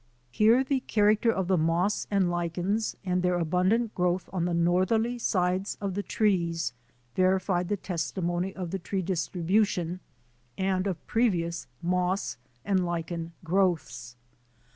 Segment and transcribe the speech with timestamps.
[0.31, 5.19] Here the character of the moss and lichens and their abundant growth on the northerly
[5.19, 6.73] sides of the trees
[7.15, 9.99] verified the testimony of the tree distribution
[10.57, 14.15] and of previous moss and lichen growths.